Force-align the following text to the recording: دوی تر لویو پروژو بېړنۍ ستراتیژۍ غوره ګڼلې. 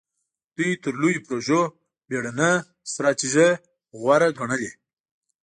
دوی 0.55 0.69
تر 0.83 0.93
لویو 1.01 1.25
پروژو 1.25 1.61
بېړنۍ 2.09 2.53
ستراتیژۍ 2.91 3.51
غوره 3.99 4.29
ګڼلې. 4.39 4.71